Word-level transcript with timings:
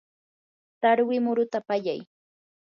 tarwi 0.81 1.15
muruta 1.25 1.59
pallay. 1.67 2.01